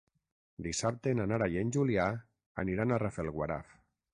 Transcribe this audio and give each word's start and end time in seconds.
Dissabte 0.67 1.13
na 1.19 1.27
Nara 1.33 1.49
i 1.57 1.61
en 1.63 1.73
Julià 1.77 2.09
aniran 2.65 2.95
a 2.95 2.99
Rafelguaraf. 3.05 3.79